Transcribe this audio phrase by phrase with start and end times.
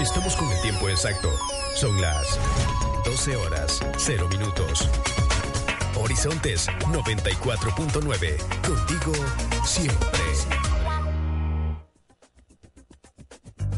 [0.00, 1.30] Estamos con el tiempo exacto.
[1.74, 2.38] Son las
[3.04, 4.88] 12 horas 0 minutos.
[5.96, 8.36] Horizontes 94.9.
[8.66, 9.12] Contigo
[9.64, 10.22] siempre.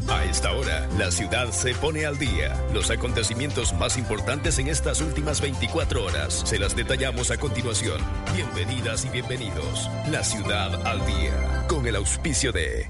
[0.07, 2.55] A esta hora, la ciudad se pone al día.
[2.73, 7.99] Los acontecimientos más importantes en estas últimas 24 horas se las detallamos a continuación.
[8.33, 9.89] Bienvenidas y bienvenidos.
[10.11, 11.65] La ciudad al día.
[11.67, 12.89] Con el auspicio de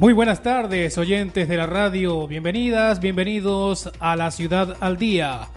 [0.00, 2.26] Muy buenas tardes, oyentes de la radio.
[2.26, 5.48] Bienvenidas, bienvenidos a la ciudad al día.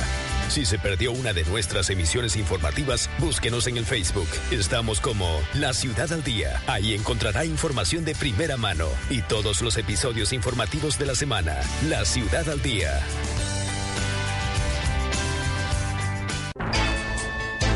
[0.50, 4.28] Si se perdió una de nuestras emisiones informativas, búsquenos en el Facebook.
[4.50, 6.64] Estamos como La Ciudad al Día.
[6.66, 11.60] Ahí encontrará información de primera mano y todos los episodios informativos de la semana.
[11.88, 13.00] La Ciudad al Día.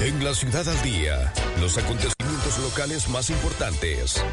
[0.01, 1.31] En La Ciudad al Día,
[1.61, 4.23] los acontecimientos locales más importantes.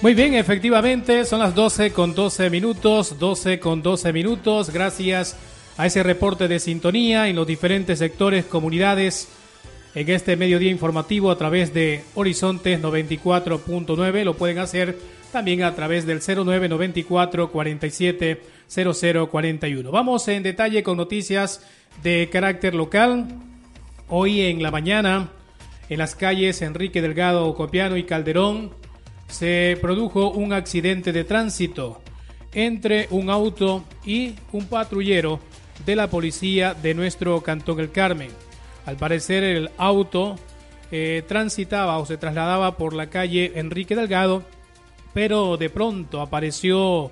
[0.00, 5.36] Muy bien, efectivamente, son las 12 con 12 minutos, 12 con 12 minutos, gracias
[5.76, 9.28] a ese reporte de sintonía en los diferentes sectores, comunidades,
[9.96, 14.96] en este mediodía informativo a través de Horizontes 94.9, lo pueden hacer
[15.32, 19.90] también a través del 0994 47 0041.
[19.90, 21.66] Vamos en detalle con noticias
[22.04, 23.26] de carácter local.
[24.08, 25.30] Hoy en la mañana,
[25.88, 28.77] en las calles Enrique Delgado, Copiano y Calderón,
[29.28, 32.00] se produjo un accidente de tránsito
[32.52, 35.40] entre un auto y un patrullero
[35.84, 38.30] de la policía de nuestro Cantón El Carmen.
[38.86, 40.36] Al parecer el auto
[40.90, 44.42] eh, transitaba o se trasladaba por la calle Enrique Delgado,
[45.12, 47.10] pero de pronto apareció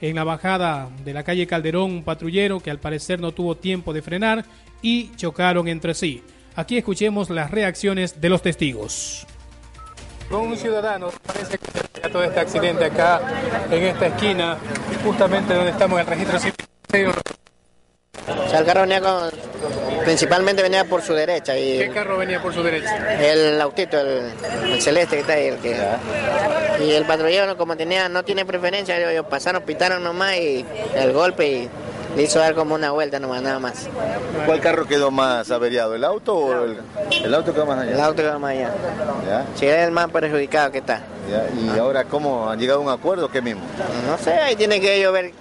[0.00, 3.92] en la bajada de la calle Calderón un patrullero que al parecer no tuvo tiempo
[3.92, 4.44] de frenar
[4.80, 6.22] y chocaron entre sí.
[6.54, 9.26] Aquí escuchemos las reacciones de los testigos.
[10.30, 13.20] Con un ciudadano, parece que se de este accidente acá
[13.70, 14.58] en esta esquina,
[15.02, 17.12] justamente donde estamos en el registro civil.
[18.28, 19.30] O sea, el carro venía con,
[20.04, 23.20] principalmente venía por su derecha y ¿Qué carro venía por su derecha?
[23.20, 24.32] el autito, el,
[24.70, 25.76] el celeste que está ahí, el que,
[26.84, 30.64] y el patrullero como tenía, no tiene preferencia, ellos pasaron, pitaron nomás y
[30.94, 31.70] el golpe y
[32.16, 33.86] le hizo dar como una vuelta nomás, nada más.
[34.46, 35.94] ¿Cuál carro quedó más averiado?
[35.94, 36.78] ¿El auto o el,
[37.22, 37.92] el auto quedó más allá?
[37.92, 38.70] El auto quedó más allá.
[39.26, 39.44] ¿Ya?
[39.54, 41.02] Sí, es el más perjudicado que está.
[41.30, 41.44] ¿Ya?
[41.60, 43.30] ¿Y ahora cómo han llegado a un acuerdo?
[43.30, 43.62] ¿Qué mismo?
[44.06, 45.32] No sé, ahí tiene que ellos ver,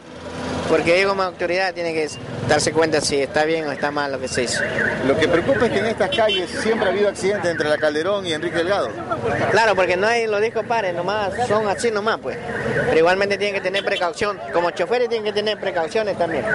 [0.69, 2.09] porque ellos como autoridad tienen que
[2.47, 4.61] darse cuenta si está bien o está mal lo que se hizo.
[5.07, 8.25] Lo que preocupa es que en estas calles siempre ha habido accidentes entre la Calderón
[8.25, 8.89] y Enrique Delgado.
[9.51, 12.37] Claro, porque no hay los discos pares, nomás son así nomás, pues.
[12.85, 14.39] Pero igualmente tienen que tener precaución.
[14.53, 16.45] Como choferes tienen que tener precauciones también.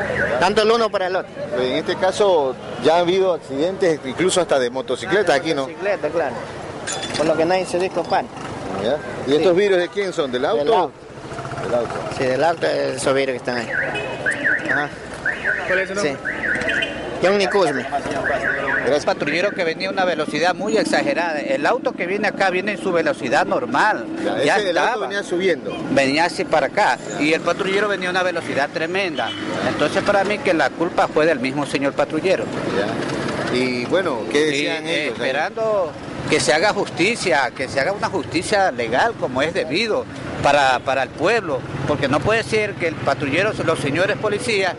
[0.41, 1.31] Tanto el uno para el otro.
[1.59, 2.55] En este caso
[2.85, 5.67] ya ha habido accidentes incluso hasta de motocicletas aquí, ¿no?
[5.67, 6.35] Bicicleta, claro.
[7.17, 8.25] Por lo que no hay ese disco par.
[9.27, 10.33] ¿Y estos virus de quién son?
[10.33, 10.65] ¿Del auto?
[10.65, 10.93] Del auto.
[11.65, 11.95] Del auto.
[12.19, 13.69] Sí, del auto, esos virus que están ahí.
[14.73, 14.89] Ajá.
[15.67, 16.09] ¿Cuál es su Sí.
[17.23, 17.87] John Nicusme.
[18.85, 19.05] Gracias.
[19.05, 21.39] patrullero que venía a una velocidad muy exagerada.
[21.39, 24.07] El auto que viene acá viene en su velocidad normal.
[24.25, 25.07] Ya, Ya ese del auto estaba.
[25.07, 25.73] venía subiendo.
[25.93, 29.31] Venía así para acá y el patrullero venía a una velocidad tremenda.
[29.69, 32.45] Entonces para mí que la culpa fue del mismo señor patrullero.
[32.77, 33.57] Ya.
[33.57, 35.13] Y bueno, ¿qué decían ellos?
[35.15, 35.93] esperando
[36.29, 40.05] que se haga justicia, que se haga una justicia legal como es debido
[40.43, 44.75] para, para el pueblo, porque no puede ser que el patrullero, los señores policías,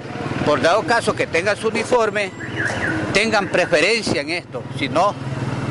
[0.45, 2.31] por dado caso que tengan su uniforme,
[3.13, 5.15] tengan preferencia en esto, sino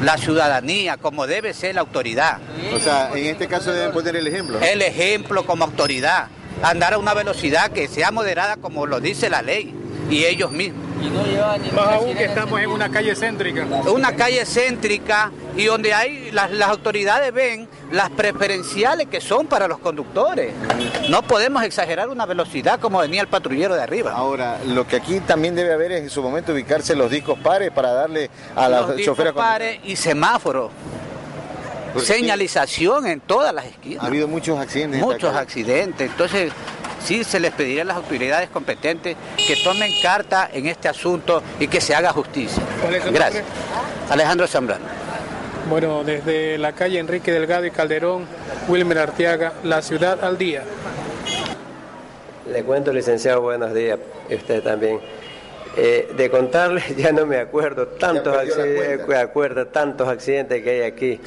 [0.02, 2.38] la ciudadanía, como debe ser la autoridad.
[2.74, 4.58] O sea, en este caso deben poner el ejemplo.
[4.58, 4.64] ¿no?
[4.64, 6.28] El ejemplo como autoridad,
[6.62, 10.82] andar a una velocidad que sea moderada como lo dice la ley y ellos mismos.
[11.74, 13.64] Más aún que estamos en una calle céntrica.
[13.92, 19.66] una calle céntrica y donde hay las, las autoridades ven las preferenciales que son para
[19.68, 20.52] los conductores.
[21.08, 24.12] No podemos exagerar una velocidad como venía el patrullero de arriba.
[24.12, 27.70] Ahora, lo que aquí también debe haber es en su momento ubicarse los discos pares
[27.72, 29.32] para darle a la Los discos chofera.
[29.32, 30.70] pares y semáforos.
[31.92, 34.04] Porque Señalización en todas las Ha esquinas.
[34.04, 35.00] habido muchos accidentes.
[35.00, 36.10] Muchos accidentes.
[36.10, 36.50] Entonces,
[37.04, 39.16] sí se les pediría a las autoridades competentes
[39.46, 42.62] que tomen carta en este asunto y que se haga justicia.
[42.80, 43.44] ¿Cuál es su Gracias.
[44.10, 44.84] Alejandro Zambrano.
[45.68, 48.26] Bueno, desde la calle Enrique Delgado y Calderón,
[48.68, 50.64] Wilmer Arteaga, la ciudad al día.
[52.50, 55.00] Le cuento, licenciado, buenos días, y usted también.
[55.76, 61.20] Eh, de contarle, ya no me acuerdo tantos accidentes, acuerdo tantos accidentes que hay aquí.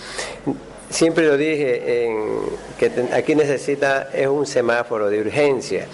[0.90, 2.42] Siempre lo dije, en,
[2.78, 5.88] que aquí necesita es un semáforo de urgencia.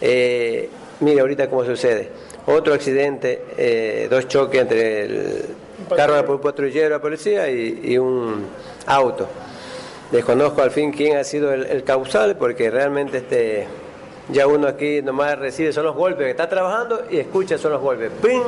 [0.00, 0.68] Eh,
[1.00, 2.08] mire ahorita cómo sucede.
[2.46, 5.44] Otro accidente, eh, dos choques entre el
[5.94, 8.46] carro de un patrullero de la policía y, y un
[8.86, 9.28] auto.
[10.10, 13.66] Desconozco al fin quién ha sido el, el causal porque realmente este
[14.30, 18.10] ya uno aquí nomás recibe son los golpes, está trabajando y escucha son los golpes.
[18.22, 18.42] ¡Pim!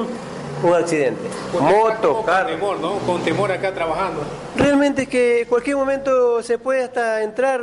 [0.63, 1.21] Un accidente.
[1.59, 2.49] Moto, Con carro.
[2.51, 2.99] temor, ¿no?
[2.99, 4.21] Con temor acá trabajando.
[4.57, 7.63] Realmente es que cualquier momento se puede hasta entrar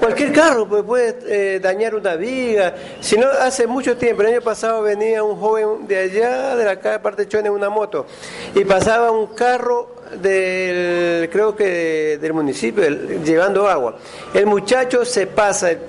[0.00, 2.74] cualquier carro, pues puede eh, dañar una viga.
[3.00, 6.80] Si no, hace mucho tiempo, el año pasado venía un joven de allá, de la
[6.80, 8.06] calle Partechón en una moto,
[8.54, 13.96] y pasaba un carro del, creo que del municipio, el- llevando agua.
[14.32, 15.80] El muchacho se pasa el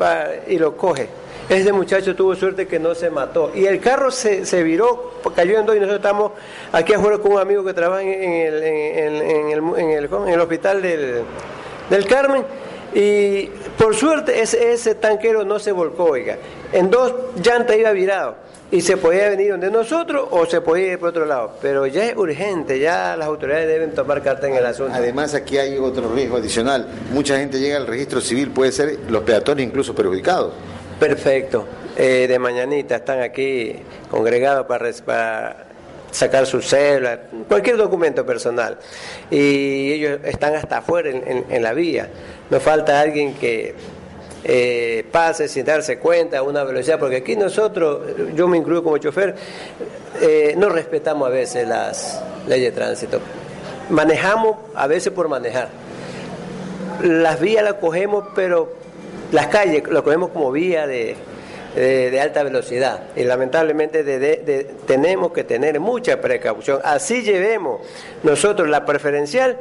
[0.48, 1.07] y lo coge.
[1.47, 3.51] Ese muchacho tuvo suerte que no se mató.
[3.53, 6.31] Y el carro se, se viró, cayó en dos y nosotros estamos
[6.71, 11.21] aquí afuera con un amigo que trabaja en el, en el- en el hospital del,
[11.89, 12.44] del Carmen.
[12.95, 13.47] Y
[13.77, 16.38] por suerte ese, ese tanquero no se volcó, oiga.
[16.71, 17.13] En dos
[17.44, 18.38] llantas iba virado.
[18.71, 21.51] Y se podía venir donde nosotros o se podía ir por otro lado.
[21.62, 24.92] Pero ya es urgente, ya las autoridades deben tomar carta en el asunto.
[24.95, 26.88] Además, aquí hay otro riesgo adicional.
[27.12, 30.53] Mucha gente llega al registro civil, puede ser los peatones incluso perjudicados.
[31.00, 31.65] Perfecto.
[31.97, 33.74] Eh, de mañanita están aquí
[34.09, 35.65] congregados para,
[36.12, 38.77] sacar su cédula, cualquier documento personal.
[39.30, 42.09] Y ellos están hasta afuera en, la vía.
[42.50, 43.75] Nos falta alguien que
[44.44, 48.01] eh, pase sin darse cuenta a una velocidad, porque aquí nosotros,
[48.33, 49.36] yo me incluyo como chofer,
[50.21, 53.19] eh, no respetamos a veces las leyes de tránsito.
[53.89, 55.69] Manejamos a veces por manejar
[57.03, 58.84] las vías las cogemos, pero
[59.31, 61.16] las calles las cogemos como vía de,
[61.76, 63.04] de- alta velocidad.
[63.16, 66.80] Y lamentablemente de- tenemos que tener mucha precaución.
[66.83, 67.81] Así llevemos
[68.23, 69.57] nosotros la preferencial,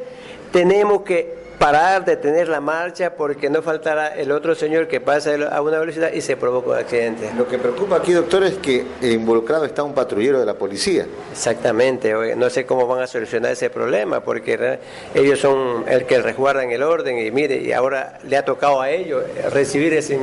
[0.53, 5.63] tenemos que parar, detener la marcha, porque no faltará el otro señor que pasa a
[5.63, 7.31] una velocidad y se provoca un accidente.
[7.37, 11.07] Lo que preocupa aquí, doctor, es que involucrado está un patrullero de la policía.
[11.33, 14.79] Exactamente, no sé cómo van a solucionar ese problema, porque
[15.15, 18.91] ellos son el que resguardan el orden y mire, y ahora le ha tocado a
[18.91, 20.19] ellos recibir ese,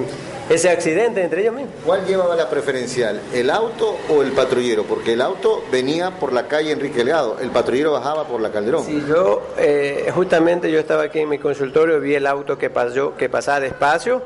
[0.50, 1.74] ese accidente entre ellos mismos.
[1.86, 4.84] ¿Cuál llevaba la preferencial, el auto o el patrullero?
[4.84, 8.86] Porque el auto venía por la calle Enrique Delgado, el patrullero bajaba por la Calderón.
[8.86, 13.16] Si yo, eh, justamente yo estaba aquí en mi consultorio, vi el auto que, pasó,
[13.16, 14.22] que pasaba despacio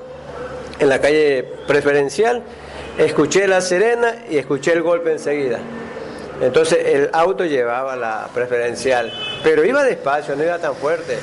[0.80, 2.44] en la calle preferencial,
[2.98, 5.60] escuché la sirena y escuché el golpe enseguida.
[6.42, 11.18] Entonces el auto llevaba la preferencial, pero iba despacio, no iba tan fuerte.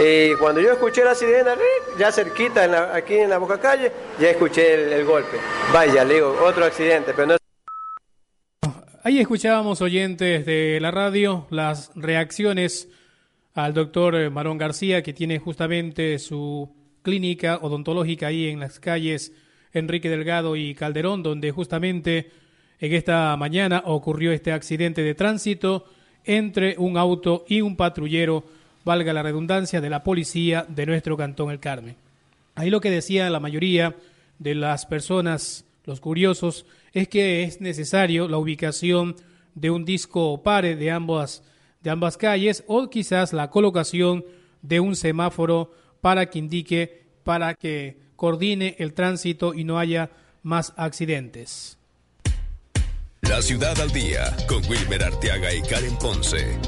[0.00, 1.56] Y cuando yo escuché la sirena,
[1.98, 3.90] ya cerquita, en la- aquí en la boca calle,
[4.20, 5.38] ya escuché el, el golpe.
[5.72, 7.36] Vaya, le digo, otro accidente, pero no
[9.02, 12.88] Ahí escuchábamos oyentes de la radio las reacciones
[13.54, 16.68] al doctor eh, Marón García, que tiene justamente su
[17.02, 19.32] clínica odontológica ahí en las calles
[19.72, 22.30] Enrique Delgado y Calderón, donde justamente
[22.80, 25.86] en esta mañana ocurrió este accidente de tránsito
[26.24, 28.44] entre un auto y un patrullero
[28.84, 31.96] valga la redundancia, de la policía de nuestro cantón El Carmen.
[32.54, 33.96] Ahí lo que decía la mayoría
[34.38, 39.16] de las personas, los curiosos, es que es necesario la ubicación
[39.54, 41.42] de un disco pare de ambas,
[41.84, 44.24] de ambas calles o quizás la colocación
[44.62, 50.10] de un semáforo para que indique, para que coordine el tránsito y no haya
[50.42, 51.78] más accidentes.
[53.22, 56.58] La ciudad al día con Wilmer Arteaga y Karen Ponce.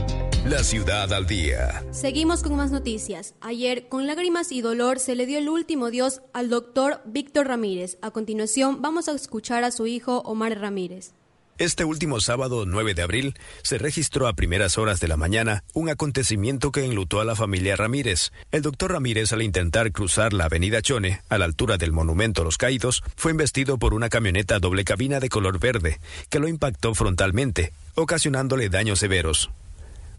[0.46, 1.84] La ciudad al día.
[1.90, 3.34] Seguimos con más noticias.
[3.40, 7.98] Ayer, con lágrimas y dolor, se le dio el último adiós al doctor Víctor Ramírez.
[8.00, 11.14] A continuación, vamos a escuchar a su hijo Omar Ramírez.
[11.58, 15.88] Este último sábado 9 de abril se registró a primeras horas de la mañana un
[15.88, 18.30] acontecimiento que enlutó a la familia Ramírez.
[18.52, 22.44] El doctor Ramírez al intentar cruzar la avenida Chone, a la altura del monumento a
[22.44, 25.98] los caídos, fue investido por una camioneta doble cabina de color verde,
[26.28, 29.48] que lo impactó frontalmente, ocasionándole daños severos.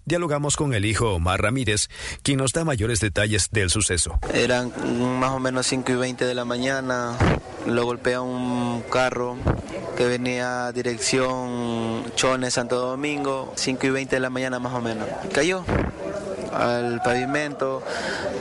[0.06, 1.90] Dialogamos con el hijo Omar Ramírez,
[2.24, 4.20] quien nos da mayores detalles del suceso.
[4.34, 4.72] Eran
[5.20, 7.16] más o menos 5 y 20 de la mañana,
[7.68, 9.38] lo golpea un carro
[9.98, 15.08] que venía dirección Chone, Santo Domingo, 5 y 20 de la mañana más o menos.
[15.34, 15.66] Cayó
[16.54, 17.82] al pavimento,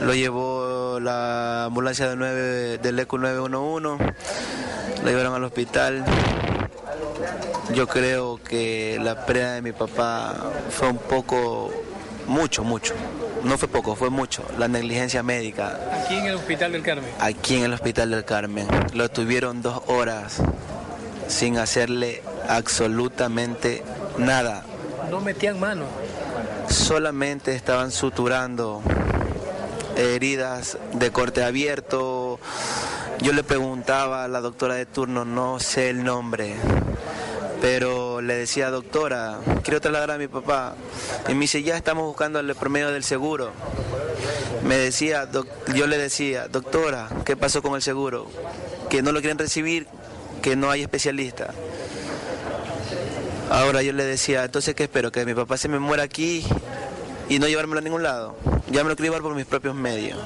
[0.01, 4.13] lo llevó la ambulancia del, 9, del ECU 911,
[5.03, 6.05] lo llevaron al hospital.
[7.73, 10.35] Yo creo que la pérdida de mi papá
[10.69, 11.71] fue un poco,
[12.27, 12.93] mucho, mucho.
[13.43, 14.43] No fue poco, fue mucho.
[14.59, 15.79] La negligencia médica.
[16.03, 17.09] Aquí en el Hospital del Carmen.
[17.19, 18.67] Aquí en el Hospital del Carmen.
[18.93, 20.41] Lo tuvieron dos horas
[21.27, 23.83] sin hacerle absolutamente
[24.17, 24.63] nada.
[25.09, 25.85] No metían mano.
[26.69, 28.81] Solamente estaban suturando
[29.95, 32.39] heridas de corte abierto.
[33.19, 36.55] Yo le preguntaba a la doctora de turno, no sé el nombre,
[37.61, 40.75] pero le decía, doctora, quiero trasladar a mi papá.
[41.27, 43.51] Y me dice, ya estamos buscando el promedio del seguro.
[44.63, 45.27] Me decía,
[45.73, 48.27] yo le decía, doctora, ¿qué pasó con el seguro?
[48.89, 49.87] Que no lo quieren recibir,
[50.41, 51.53] que no hay especialista.
[53.49, 55.11] Ahora yo le decía, entonces, ¿qué espero?
[55.11, 56.45] Que mi papá se me muera aquí
[57.29, 58.35] y no llevármelo a ningún lado.
[58.69, 60.19] Ya me lo quiero llevar por mis propios medios.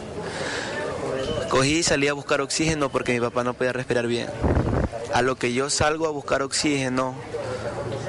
[1.50, 4.28] Cogí y salí a buscar oxígeno porque mi papá no podía respirar bien.
[5.14, 7.16] A lo que yo salgo a buscar oxígeno,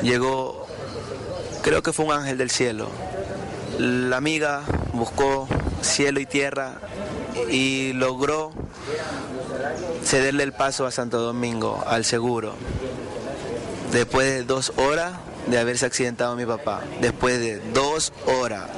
[0.02, 0.66] llegó,
[1.62, 2.88] creo que fue un ángel del cielo.
[3.78, 5.49] La amiga buscó
[5.82, 6.75] cielo y tierra
[7.50, 8.52] y logró
[10.04, 12.54] cederle el paso a Santo Domingo, al seguro.
[13.92, 15.12] Después de dos horas
[15.47, 18.68] de haberse accidentado mi papá, después de dos horas.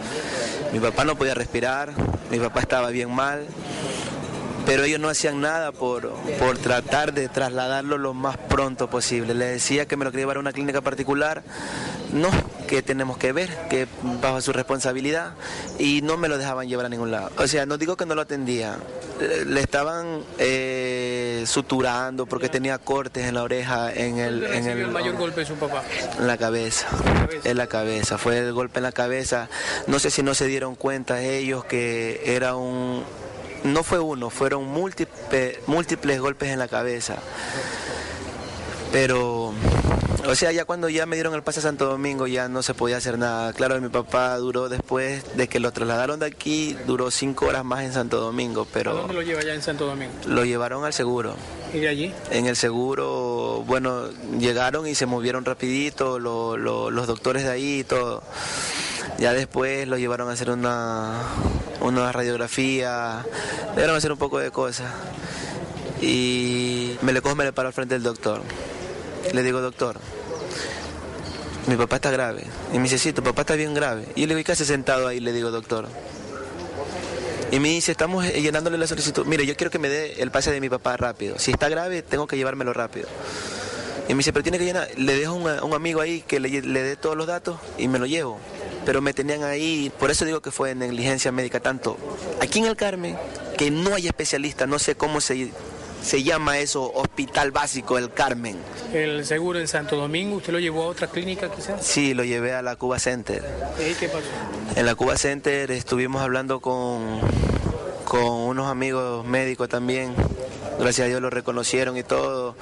[0.72, 1.92] Mi papá no podía respirar,
[2.30, 3.46] mi papá estaba bien mal,
[4.66, 9.34] pero ellos no hacían nada por, por tratar de trasladarlo lo más pronto posible.
[9.34, 11.42] Le decía que me lo quería llevar a una clínica particular,
[12.12, 12.30] no,
[12.74, 13.86] que tenemos que ver, que
[14.20, 15.34] bajo su responsabilidad,
[15.78, 17.30] y no me lo dejaban llevar a ningún lado.
[17.38, 18.78] O sea, no digo que no lo atendía,
[19.46, 24.42] le estaban eh, suturando porque tenía cortes en la oreja, en el...
[24.44, 25.84] En el, mayor golpe de su papá?
[26.18, 26.88] En la cabeza,
[27.44, 29.48] en la cabeza, fue el golpe en la cabeza.
[29.86, 33.04] No sé si no se dieron cuenta ellos que era un
[33.62, 37.16] no fue uno, fueron múltiples, múltiples golpes en la cabeza.
[38.92, 39.54] Pero,
[40.26, 42.74] o sea, ya cuando ya me dieron el pase a Santo Domingo ya no se
[42.74, 43.52] podía hacer nada.
[43.52, 47.84] Claro, mi papá duró después de que lo trasladaron de aquí, duró cinco horas más
[47.84, 48.92] en Santo Domingo, pero...
[48.92, 50.12] ¿A dónde lo lleva ya en Santo Domingo?
[50.26, 51.36] Lo llevaron al seguro.
[51.72, 52.14] ¿Y de allí?
[52.30, 58.22] En el seguro, bueno, llegaron y se movieron rapidito los doctores de ahí y todo.
[59.18, 61.22] Ya después lo llevaron a hacer una,
[61.80, 63.24] una radiografía,
[63.70, 64.92] le dieron a hacer un poco de cosas.
[66.00, 68.42] Y me le cojo, me le paro al frente del doctor.
[69.32, 69.96] Le digo, doctor,
[71.66, 72.44] mi papá está grave.
[72.72, 74.06] Y me dice, sí, tu papá está bien grave.
[74.14, 75.88] Y le voy casi sentado ahí, le digo, doctor.
[77.50, 79.26] Y me dice, estamos llenándole la solicitud.
[79.26, 81.38] Mire, yo quiero que me dé el pase de mi papá rápido.
[81.38, 83.08] Si está grave, tengo que llevármelo rápido.
[84.08, 84.88] Y me dice, pero tiene que llenar.
[84.96, 87.98] Le dejo a un amigo ahí que le, le dé todos los datos y me
[87.98, 88.38] lo llevo
[88.84, 91.96] pero me tenían ahí, por eso digo que fue negligencia médica tanto
[92.40, 93.16] aquí en el Carmen,
[93.56, 95.50] que no hay especialista, no sé cómo se,
[96.04, 98.56] se llama eso, hospital básico del Carmen.
[98.92, 101.84] ¿El seguro en Santo Domingo usted lo llevó a otra clínica quizás?
[101.84, 103.42] Sí, lo llevé a la Cuba Center.
[103.78, 104.26] ¿Y qué pasó?
[104.76, 107.20] En la Cuba Center estuvimos hablando con,
[108.04, 110.14] con unos amigos médicos también,
[110.78, 112.54] gracias a Dios lo reconocieron y todo,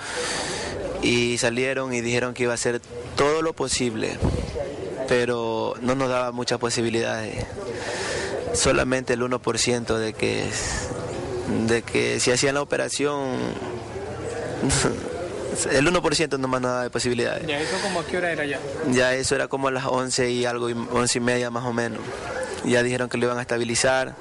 [1.03, 2.81] y salieron y dijeron que iba a hacer
[3.17, 4.19] todo lo posible
[5.13, 7.45] pero no nos daba muchas posibilidades.
[8.55, 10.49] Solamente el 1% de que,
[11.67, 13.37] de que si hacían la operación,
[15.71, 17.47] el 1% no más nada de posibilidades.
[17.47, 18.59] ¿Ya eso como a qué hora era ya?
[18.91, 22.01] Ya eso era como a las 11 y algo, 11 y media más o menos.
[22.65, 24.15] Ya dijeron que lo iban a estabilizar,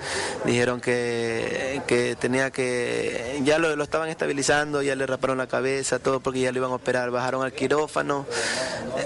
[0.46, 6.00] dijeron que, que tenía que, ya lo, lo estaban estabilizando, ya le raparon la cabeza,
[6.00, 7.12] todo porque ya lo iban a operar.
[7.12, 8.26] Bajaron al quirófano,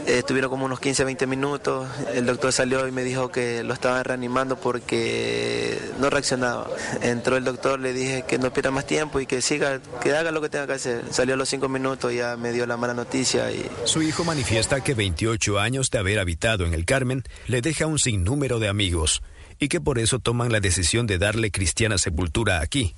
[0.07, 1.87] eh, estuvieron como unos 15, 20 minutos.
[2.13, 6.67] El doctor salió y me dijo que lo estaban reanimando porque no reaccionaba.
[7.01, 10.31] Entró el doctor, le dije que no pierda más tiempo y que siga, que haga
[10.31, 11.03] lo que tenga que hacer.
[11.11, 13.51] Salió a los 5 minutos, ya me dio la mala noticia.
[13.51, 17.85] y Su hijo manifiesta que 28 años de haber habitado en el Carmen le deja
[17.85, 19.21] un sinnúmero de amigos
[19.59, 22.95] y que por eso toman la decisión de darle cristiana sepultura aquí.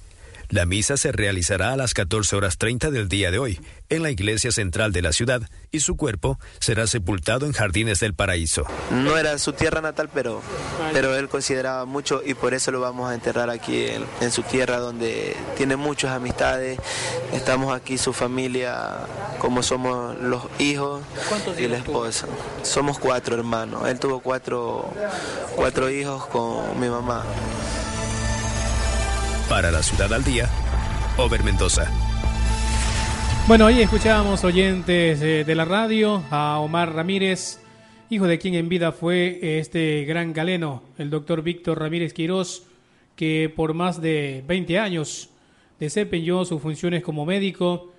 [0.49, 4.11] La misa se realizará a las 14 horas 30 del día de hoy en la
[4.11, 8.65] iglesia central de la ciudad y su cuerpo será sepultado en Jardines del Paraíso.
[8.91, 10.41] no era su tierra natal, pero,
[10.93, 14.41] pero él consideraba mucho y por eso lo vamos a enterrar aquí en, en su
[14.43, 16.79] tierra donde tiene muchas amistades.
[17.33, 18.99] Estamos aquí su familia,
[19.39, 21.03] como somos los hijos
[21.57, 22.27] y la esposa.
[22.63, 23.87] Somos cuatro hermanos.
[23.89, 24.93] Él tuvo cuatro,
[25.55, 27.25] cuatro hijos con mi mamá.
[29.49, 30.49] Para la ciudad al día,
[31.17, 31.89] Over Mendoza.
[33.47, 37.61] Bueno, ahí escuchábamos oyentes eh, de la radio a Omar Ramírez,
[38.09, 42.67] hijo de quien en vida fue eh, este gran galeno, el doctor Víctor Ramírez Quirós,
[43.15, 45.29] que por más de 20 años
[45.79, 47.93] desempeñó sus funciones como médico,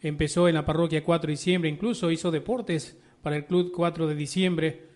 [0.00, 4.14] empezó en la parroquia 4 de diciembre, incluso hizo deportes para el club 4 de
[4.14, 4.86] diciembre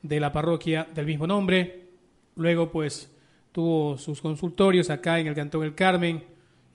[0.00, 1.88] de la parroquia del mismo nombre,
[2.36, 3.10] luego pues
[3.56, 6.24] tuvo sus consultorios acá en el Cantón El Carmen,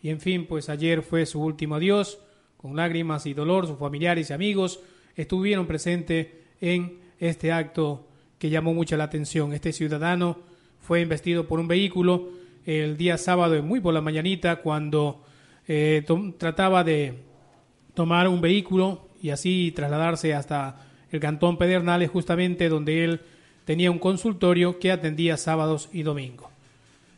[0.01, 2.17] y en fin, pues ayer fue su último adiós,
[2.57, 4.79] con lágrimas y dolor, sus familiares y amigos
[5.15, 8.07] estuvieron presentes en este acto
[8.39, 9.53] que llamó mucho la atención.
[9.53, 10.39] Este ciudadano
[10.79, 12.29] fue investido por un vehículo
[12.65, 15.23] el día sábado, muy por la mañanita, cuando
[15.67, 16.03] eh,
[16.39, 17.19] trataba de
[17.93, 23.21] tomar un vehículo y así trasladarse hasta el Cantón Pedernales, justamente donde él
[23.65, 26.51] tenía un consultorio que atendía sábados y domingos.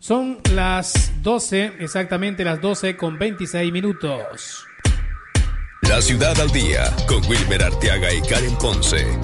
[0.03, 4.67] Son las 12, exactamente las 12 con 26 minutos.
[5.83, 9.17] La ciudad al día con Wilmer Arteaga y Karen Ponce.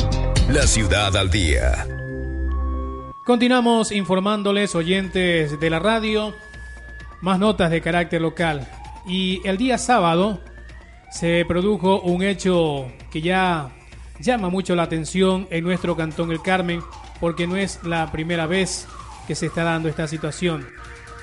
[0.48, 1.86] La ciudad al día.
[3.26, 6.34] Continuamos informándoles, oyentes de la radio,
[7.20, 8.66] más notas de carácter local.
[9.06, 10.40] Y el día sábado
[11.12, 13.76] se produjo un hecho que ya
[14.22, 16.82] llama mucho la atención en nuestro cantón El Carmen,
[17.20, 18.88] porque no es la primera vez
[19.30, 20.66] que se está dando esta situación.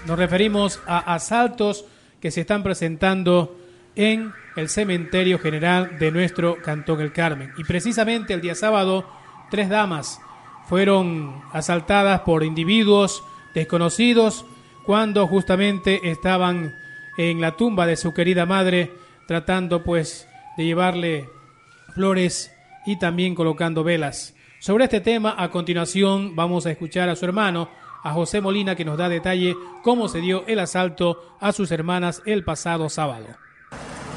[0.07, 1.87] Nos referimos a asaltos
[2.21, 3.59] que se están presentando
[3.97, 7.51] en el cementerio general de nuestro cantón El Carmen.
[7.59, 9.11] Y precisamente el día sábado,
[9.51, 10.21] tres damas
[10.69, 13.25] fueron asaltadas por individuos
[13.57, 14.45] desconocidos
[14.85, 16.77] cuando justamente estaban
[17.19, 18.93] en la tumba de su querida madre
[19.27, 21.29] tratando pues de llevarle
[21.93, 22.55] flores
[22.87, 24.37] y también colocando velas.
[24.61, 27.69] Sobre este tema, a continuación vamos a escuchar a su hermano,
[28.07, 32.23] a José Molina, que nos da detalle cómo se dio el asalto a sus hermanas
[32.25, 33.27] el pasado sábado.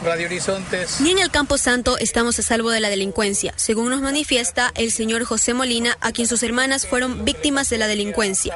[0.03, 1.01] Radio Horizontes.
[1.01, 4.91] Ni en el Campo Santo estamos a salvo de la delincuencia, según nos manifiesta el
[4.91, 8.55] señor José Molina, a quien sus hermanas fueron víctimas de la delincuencia.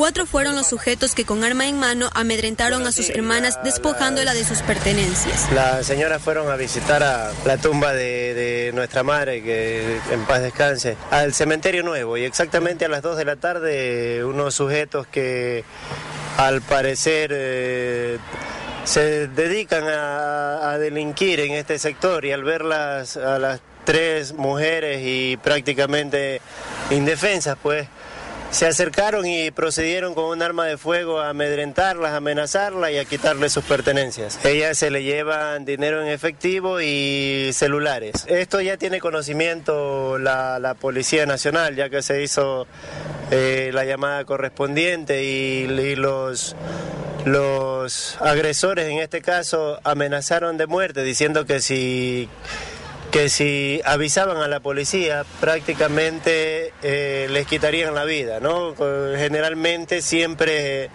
[0.00, 4.44] Cuatro fueron los sujetos que con arma en mano amedrentaron a sus hermanas despojándola de
[4.44, 5.52] sus pertenencias.
[5.52, 10.40] Las señoras fueron a visitar a la tumba de, de nuestra madre, que en paz
[10.40, 12.16] descanse, al cementerio nuevo.
[12.16, 15.64] Y exactamente a las 2 de la tarde, unos sujetos que
[16.38, 18.16] al parecer eh,
[18.84, 25.02] se dedican a, a delinquir en este sector y al verlas a las tres mujeres
[25.02, 26.40] y prácticamente
[26.90, 27.86] indefensas, pues
[28.50, 33.04] se acercaron y procedieron con un arma de fuego a amedrentarlas, a amenazarlas y a
[33.04, 34.44] quitarles sus pertenencias.
[34.44, 38.26] Ellas se le llevan dinero en efectivo y celulares.
[38.28, 42.66] Esto ya tiene conocimiento la, la Policía Nacional, ya que se hizo
[43.30, 46.56] eh, la llamada correspondiente y, y los
[47.24, 52.30] los agresores en este caso amenazaron de muerte diciendo que si
[53.10, 58.74] que si avisaban a la policía prácticamente eh, les quitarían la vida, ¿no?
[59.16, 60.90] Generalmente siempre,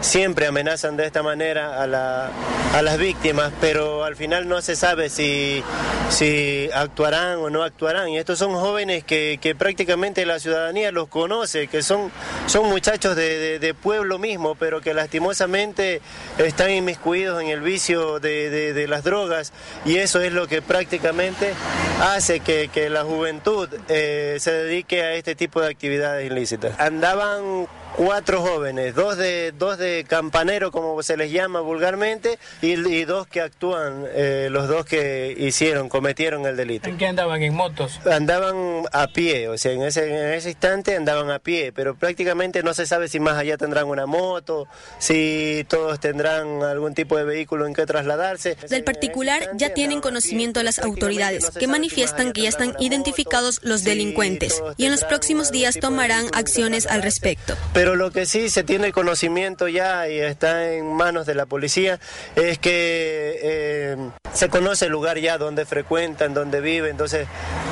[0.00, 2.30] siempre amenazan de esta manera a, la,
[2.74, 5.62] a las víctimas, pero al final no se sabe si,
[6.08, 8.08] si actuarán o no actuarán.
[8.08, 12.10] Y estos son jóvenes que, que prácticamente la ciudadanía los conoce, que son,
[12.46, 16.00] son muchachos de, de- pueblo mismo, pero que lastimosamente
[16.38, 19.52] están inmiscuidos en el vicio de- de las drogas
[19.84, 21.52] y eso es lo que prácticamente
[22.00, 26.78] hace que, que la juventud eh, se dedique a este tipo de actividades ilícitas.
[26.78, 27.66] Andaban
[27.98, 33.26] cuatro jóvenes, dos de, dos de campanero, como se les llama vulgarmente, y, y dos
[33.26, 36.88] que actúan, eh, los dos que hicieron, cometieron el delito.
[36.88, 37.42] ¿En qué andaban?
[37.42, 37.98] ¿En motos?
[38.08, 42.62] Andaban a pie, o sea, en ese, en ese instante andaban a pie, pero prácticamente
[42.62, 44.68] no se sabe si más allá tendrán una moto,
[45.00, 48.56] si todos tendrán algún tipo de vehículo en que trasladarse.
[48.68, 54.62] Del particular ya tienen conocimiento las autoridades, que manifiestan que ya están identificados los delincuentes
[54.76, 57.56] y en los próximos días tomarán acciones al respecto.
[57.72, 62.00] Pero lo que sí se tiene conocimiento ya y está en manos de la policía
[62.36, 63.96] es que eh,
[64.32, 67.26] se conoce el lugar ya donde frecuentan, donde viven, entonces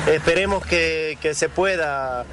[0.07, 2.25] esperemos que, que se pueda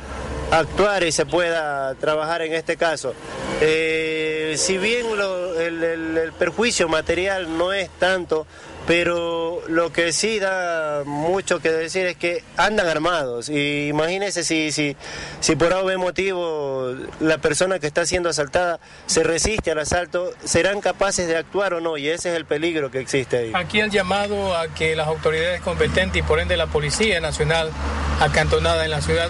[0.51, 3.14] actuar y se pueda trabajar en este caso.
[3.61, 5.07] Eh, si bien
[5.59, 8.47] el, el perjuicio material no es tanto,
[8.87, 14.73] pero lo que sí da mucho que decir es que andan armados y imagínense si,
[14.73, 14.97] si,
[15.40, 20.81] si por algún motivo la persona que está siendo asaltada se resiste al asalto, serán
[20.81, 23.53] capaces de actuar o no y ese es el peligro que existe ahí.
[23.55, 27.70] Aquí el llamado a que las autoridades competentes y por ende la Policía Nacional
[28.20, 29.29] acantonada en la ciudad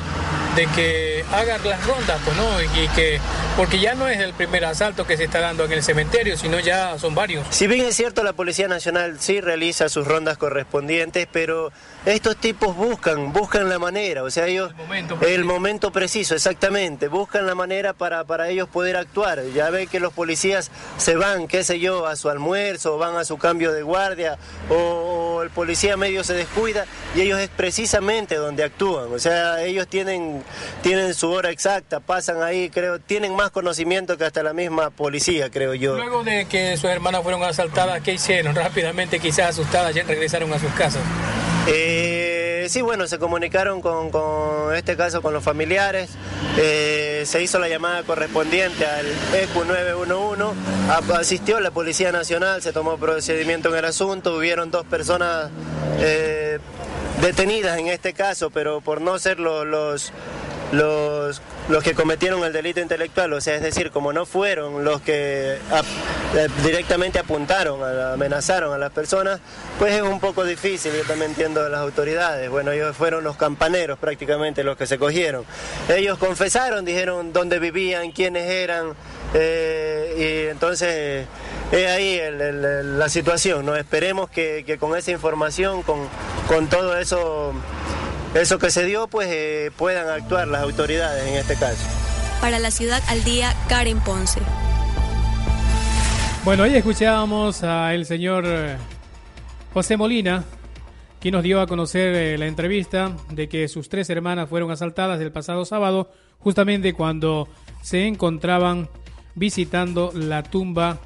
[0.57, 3.21] de que hagan las rondas, pues no, y que
[3.57, 6.61] porque ya no es el primer asalto que se está dando en el cementerio, sino
[6.61, 7.47] ya son varios.
[7.51, 11.73] Si bien es cierto la Policía Nacional sí realiza sus rondas correspondientes, pero
[12.07, 14.71] estos tipos buscan, buscan la manera, o sea, ellos...
[14.71, 19.43] El momento, el momento preciso, exactamente, buscan la manera para, para ellos poder actuar.
[19.55, 23.25] Ya ve que los policías se van, qué sé yo, a su almuerzo, van a
[23.25, 24.39] su cambio de guardia,
[24.69, 29.63] o, o el policía medio se descuida, y ellos es precisamente donde actúan, o sea,
[29.63, 30.43] ellos tienen,
[30.83, 35.51] tienen su hora exacta, pasan ahí, creo, tienen más conocimiento que hasta la misma policía,
[35.51, 35.97] creo yo.
[35.97, 38.55] Luego de que sus hermanas fueron asaltadas, ¿qué hicieron?
[38.55, 41.03] Rápidamente, quizás asustadas, ya regresaron a sus casas.
[41.67, 46.11] Eh, sí, bueno, se comunicaron con, con, este caso con los familiares,
[46.59, 50.61] eh, se hizo la llamada correspondiente al E EQ 911,
[51.15, 55.51] asistió la Policía Nacional, se tomó procedimiento en el asunto, hubieron dos personas
[56.01, 56.59] eh,
[57.23, 60.13] detenidas en este caso, pero por no ser los
[60.73, 65.01] los, los, que cometieron el delito intelectual, o sea, es decir, como no fueron los
[65.01, 65.85] que ap
[66.63, 67.81] directamente apuntaron,
[68.13, 69.41] amenazaron a las personas,
[69.79, 72.51] pues es un poco difícil, yo también entiendo a las autoridades.
[72.51, 75.45] Bueno, ellos fueron los campaneros prácticamente los que se cogieron.
[75.89, 78.95] Ellos confesaron, dijeron dónde vivían, quiénes eran,
[79.35, 81.27] eh, y entonces
[81.73, 83.77] es ahí la situación, ¿no?
[83.77, 86.09] Esperemos que, que con esa información, con,
[86.49, 87.53] con todo eso
[88.35, 91.87] eso que se dio, pues eh, puedan actuar las autoridades en este caso.
[92.41, 94.41] Para la ciudad al día, Karen Ponce.
[96.45, 98.77] Bueno, ahí escuchábamos al señor eh,
[99.73, 100.45] José Molina,
[101.21, 105.21] quien nos dio a conocer eh, la entrevista de que sus tres hermanas fueron asaltadas
[105.21, 107.49] el pasado sábado, justamente cuando
[107.83, 108.91] se encontraban
[109.35, 110.99] visitando la tumba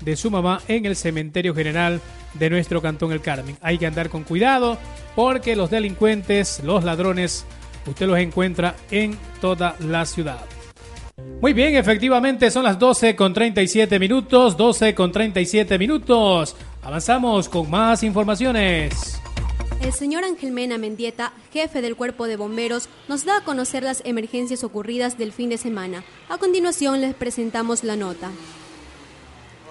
[0.00, 2.00] de su mamá en el cementerio general
[2.34, 3.56] de nuestro cantón El Carmen.
[3.60, 4.78] Hay que andar con cuidado
[5.14, 7.44] porque los delincuentes, los ladrones,
[7.86, 10.44] usted los encuentra en toda la ciudad.
[11.40, 16.56] Muy bien, efectivamente son las 12 con 37 minutos, 12 con 37 minutos.
[16.82, 19.20] Avanzamos con más informaciones.
[19.80, 24.02] El señor Ángel Mena Mendieta, jefe del Cuerpo de Bomberos, nos da a conocer las
[24.04, 26.04] emergencias ocurridas del fin de semana.
[26.28, 28.30] A continuación les presentamos la nota.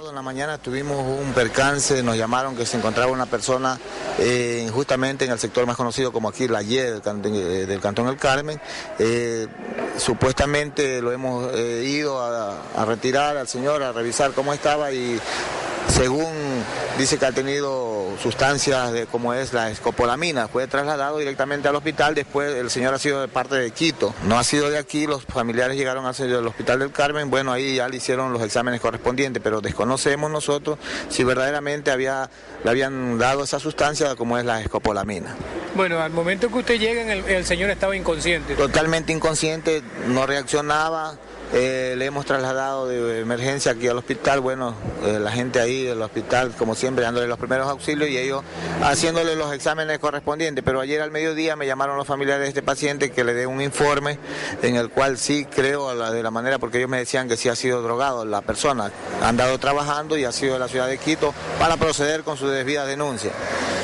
[0.09, 3.79] En la mañana tuvimos un percance, nos llamaron que se encontraba una persona
[4.19, 7.01] eh, justamente en el sector más conocido como aquí, la Y del,
[7.81, 8.61] cantón, El Carmen.
[8.99, 9.47] Eh,
[9.97, 15.19] supuestamente lo hemos eh, ido a, retirar al señor, a revisar cómo estaba y
[15.87, 16.33] según
[16.97, 22.15] dice que ha tenido sustancias de, como es la escopolamina, fue trasladado directamente al hospital,
[22.15, 25.25] después el señor ha sido de parte de Quito, no ha sido de aquí, los
[25.25, 29.61] familiares llegaron el hospital del Carmen, bueno, ahí ya le hicieron los exámenes correspondientes, pero
[29.61, 30.77] desconocemos nosotros
[31.09, 32.29] si verdaderamente había,
[32.63, 35.35] le habían dado esa sustancia como es la escopolamina.
[35.75, 38.55] Bueno, al momento que usted llega, el, el señor estaba inconsciente.
[38.55, 41.17] Totalmente inconsciente, no reaccionaba.
[41.53, 46.01] Eh, le hemos trasladado de emergencia aquí al hospital, bueno, eh, la gente ahí del
[46.01, 48.43] hospital, como siempre, dándole los primeros auxilios y ellos
[48.81, 50.63] haciéndole los exámenes correspondientes.
[50.65, 53.61] Pero ayer al mediodía me llamaron los familiares de este paciente que le dé un
[53.61, 54.19] informe
[54.61, 57.47] en el cual sí creo la, de la manera, porque ellos me decían que sí
[57.47, 58.91] ha sido drogado la persona.
[59.21, 62.47] Ha andado trabajando y ha sido de la ciudad de Quito para proceder con su
[62.47, 63.31] debida denuncia.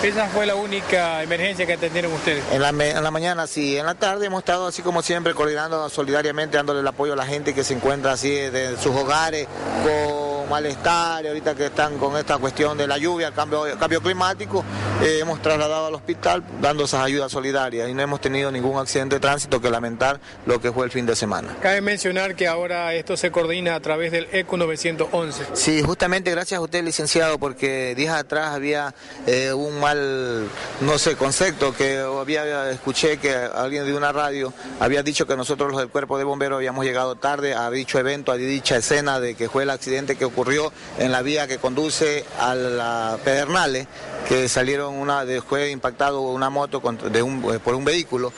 [0.03, 2.43] ¿Esa fue la única emergencia que atendieron ustedes?
[2.51, 5.87] En la, en la mañana sí, en la tarde hemos estado así como siempre coordinando
[5.89, 9.47] solidariamente, dándole el apoyo a la gente que se encuentra así de sus hogares
[9.83, 14.01] con tenido malestar, ahorita que están con esta cuestión de la lluvia, el cambio, cambio
[14.01, 14.63] climático,
[15.01, 19.15] eh, hemos trasladado al hospital dando esas ayudas solidarias y no hemos tenido ningún accidente
[19.15, 21.55] de tránsito que lamentar lo que fue el fin de semana.
[21.61, 25.45] Cabe mencionar que ahora esto se coordina a través del ECO 911.
[25.53, 28.93] Sí, justamente gracias a usted, licenciado, porque días atrás había
[29.27, 30.47] eh, un mal,
[30.81, 35.71] no sé, concepto que había, escuché que alguien de una radio había dicho que nosotros
[35.71, 39.35] los del cuerpo de bomberos habíamos llegado tarde a dicho evento, a dicha escena de
[39.35, 43.87] que fue el accidente que ocurrió en la vía que conduce a la Pedernales,
[44.27, 48.31] que salieron una, fue impactado una moto de un, eh, por un vehículo,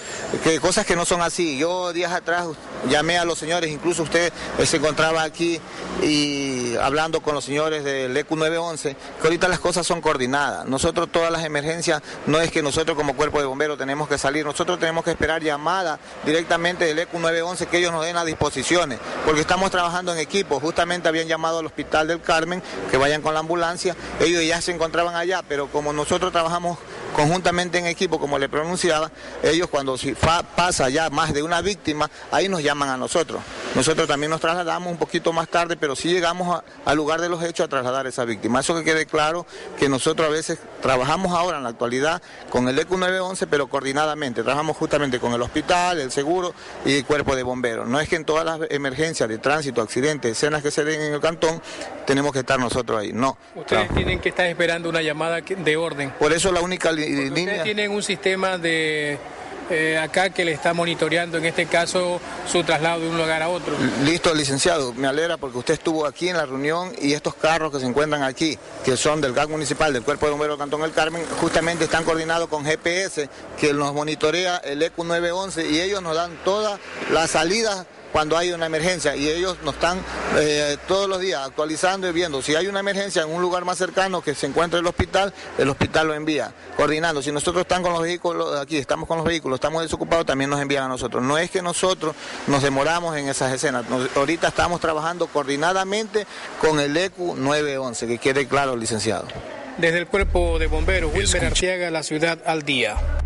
[0.43, 1.57] que cosas que no son así.
[1.57, 2.47] Yo días atrás
[2.89, 5.59] llamé a los señores, incluso usted eh, se encontraba aquí
[6.01, 10.65] y hablando con los señores del EQ 911, que ahorita las cosas son coordinadas.
[10.65, 14.45] Nosotros todas las emergencias, no es que nosotros como cuerpo de bomberos tenemos que salir,
[14.45, 18.99] nosotros tenemos que esperar llamada directamente del EQ 911 que ellos nos den las disposiciones,
[19.25, 20.59] porque estamos trabajando en equipo.
[20.59, 24.71] Justamente habían llamado al Hospital del Carmen que vayan con la ambulancia, ellos ya se
[24.71, 26.77] encontraban allá, pero como nosotros trabajamos
[27.15, 29.11] conjuntamente en equipo, como le pronunciaba,
[29.43, 29.95] ellos cuando
[30.55, 33.41] pasa ya más de una víctima, ahí nos llaman a nosotros.
[33.75, 37.43] Nosotros también nos trasladamos un poquito más tarde, pero sí llegamos al lugar de los
[37.43, 38.59] hechos a trasladar a esa víctima.
[38.59, 39.47] Eso que quede claro
[39.79, 44.43] que nosotros a veces trabajamos ahora en la actualidad con el EQ 911, pero coordinadamente.
[44.43, 46.53] Trabajamos justamente con el hospital, el seguro
[46.85, 47.87] y el cuerpo de bomberos.
[47.87, 51.13] No es que en todas las emergencias de tránsito, accidentes, escenas que se den en
[51.13, 51.59] el cantón,
[52.05, 53.11] tenemos que estar nosotros ahí.
[53.11, 53.37] No.
[53.55, 56.11] Ustedes tienen que estar esperando una llamada de orden.
[56.19, 59.17] Por eso la única Ustedes tienen un sistema de
[59.69, 62.19] eh, acá que le está monitoreando en este caso
[62.51, 63.75] su traslado de un lugar a otro.
[64.03, 67.79] Listo, licenciado, me alegra porque usted estuvo aquí en la reunión y estos carros que
[67.79, 71.23] se encuentran aquí, que son del GAC municipal, del Cuerpo de Bomberos Cantón El Carmen,
[71.39, 76.31] justamente están coordinados con GPS, que nos monitorea el EQ 911 y ellos nos dan
[76.43, 76.79] todas
[77.11, 79.99] las salidas cuando hay una emergencia y ellos nos están
[80.37, 83.79] eh, todos los días actualizando y viendo si hay una emergencia en un lugar más
[83.79, 87.21] cercano que se encuentre el hospital, el hospital lo envía, coordinando.
[87.23, 90.61] Si nosotros estamos con los vehículos aquí, estamos con los vehículos, estamos desocupados, también nos
[90.61, 91.23] envían a nosotros.
[91.23, 92.15] No es que nosotros
[92.47, 93.83] nos demoramos en esas escenas,
[94.15, 96.27] ahorita estamos trabajando coordinadamente
[96.61, 99.25] con el ECU 911, que quede claro, licenciado.
[99.77, 103.22] Desde el cuerpo de bomberos, Wilmer Arciaga, la ciudad al día.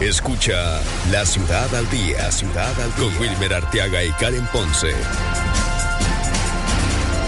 [0.00, 0.80] Escucha
[1.12, 4.92] La Ciudad al Día, Ciudad al Con Wilmer Arteaga y Karen Ponce.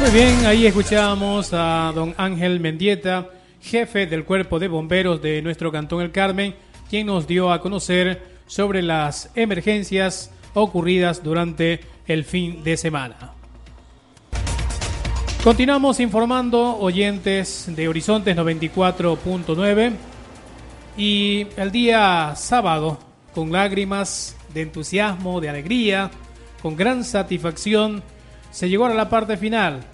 [0.00, 3.30] Muy bien, ahí escuchábamos a don Ángel Mendieta,
[3.62, 6.56] jefe del cuerpo de bomberos de nuestro cantón El Carmen,
[6.90, 13.32] quien nos dio a conocer sobre las emergencias ocurridas durante el fin de semana.
[15.44, 20.15] Continuamos informando oyentes de Horizontes 94.9
[20.96, 22.98] y el día sábado,
[23.34, 26.10] con lágrimas de entusiasmo, de alegría,
[26.62, 28.02] con gran satisfacción,
[28.50, 29.84] se llegó a la parte final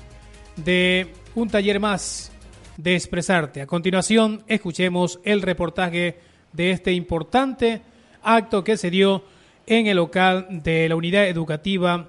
[0.57, 2.31] de un taller más
[2.77, 3.61] de expresarte.
[3.61, 6.21] A continuación, escuchemos el reportaje
[6.53, 7.83] de este importante
[8.23, 9.25] acto que se dio
[9.67, 12.09] en el local de la unidad educativa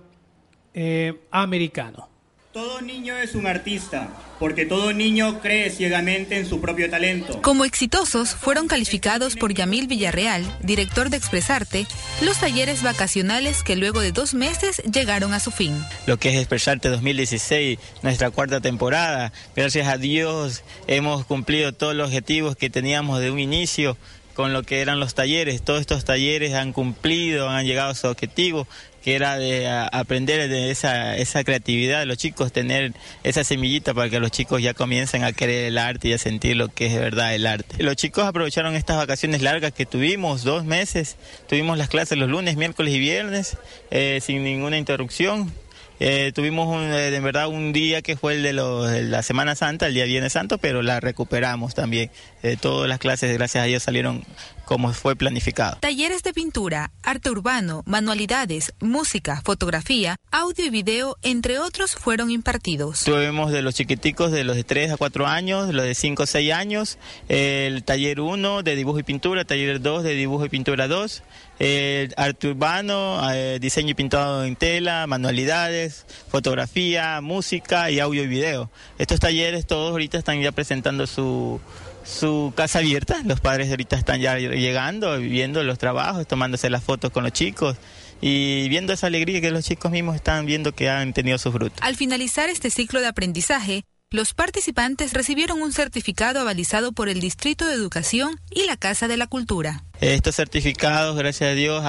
[0.74, 2.13] eh, americano.
[2.54, 7.42] Todo niño es un artista, porque todo niño cree ciegamente en su propio talento.
[7.42, 11.88] Como exitosos fueron calificados por Yamil Villarreal, director de Expresarte,
[12.22, 15.84] los talleres vacacionales que luego de dos meses llegaron a su fin.
[16.06, 22.10] Lo que es Expresarte 2016, nuestra cuarta temporada, gracias a Dios hemos cumplido todos los
[22.10, 23.98] objetivos que teníamos de un inicio
[24.36, 25.64] con lo que eran los talleres.
[25.64, 28.68] Todos estos talleres han cumplido, han llegado a su objetivo
[29.04, 34.10] que era de aprender de esa, esa creatividad de los chicos, tener esa semillita para
[34.10, 36.96] que los chicos ya comiencen a querer el arte y a sentir lo que es
[36.96, 37.84] verdad el arte.
[37.84, 42.56] Los chicos aprovecharon estas vacaciones largas que tuvimos, dos meses, tuvimos las clases los lunes,
[42.56, 43.58] miércoles y viernes,
[43.92, 45.54] eh, sin ninguna interrupción,
[46.00, 49.94] eh, tuvimos un, eh, verdad un día que fue el de, la Semana Santa, el
[49.94, 52.12] día Viernes Santo, pero la recuperamos también.
[52.42, 54.24] Eh, todas las clases, gracias a Dios, salieron
[54.66, 55.78] como fue planificado.
[55.80, 63.04] Talleres de pintura, arte urbano, manualidades, música, fotografía, audio y video, entre otros, fueron impartidos.
[63.04, 66.28] Tuvimos de los chiquiticos de los de 3 a 4 años, los de 5 a
[66.28, 70.88] 6 años, el taller 1 de dibujo y pintura, taller 2 de dibujo y pintura
[70.88, 71.24] 2,
[71.60, 78.28] el arte urbano, eh, diseño y pintado en tela, manualidades, fotografía, música y audio y
[78.28, 78.72] video.
[78.98, 81.60] Estos talleres todos ahorita están ya presentando su
[82.04, 83.22] su casa abierta.
[83.24, 87.78] Los padres ahorita están ya llegando, viendo los trabajos, tomándose las fotos con los chicos
[88.22, 91.76] y viendo esa alegría que los chicos mismos están viendo que han tenido su fruto.
[91.82, 97.66] Al finalizar este ciclo de aprendizaje, los participantes recibieron un certificado avalizado por el Distrito
[97.66, 99.84] de Educación y la Casa de la Cultura.
[100.02, 101.84] Estos certificados, gracias a Dios,